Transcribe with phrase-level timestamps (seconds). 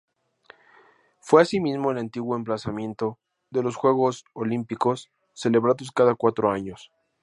[1.19, 3.19] Fue así mismo el antiguo emplazamiento
[3.51, 6.91] de los Juegos Olímpicos, celebrados cada cuatro años.